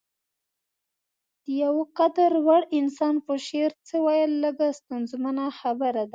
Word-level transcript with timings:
د 1.45 1.47
يو 1.63 1.75
قدر 1.97 2.31
وړ 2.45 2.61
انسان 2.79 3.15
په 3.25 3.33
شعر 3.47 3.71
څه 3.87 3.95
ويل 4.05 4.31
لږه 4.43 4.67
ستونزمنه 4.79 5.45
خبره 5.59 6.03
ده. 6.07 6.09